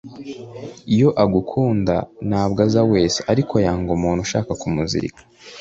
iyo 0.93 1.09
agukunda 1.23 1.95
nabwo 2.29 2.59
aza 2.67 2.81
wese 2.91 3.19
ariko 3.31 3.53
yanga 3.65 3.89
umuntu 3.97 4.19
ushaka 4.25 4.51
kumuzirika 4.61 5.21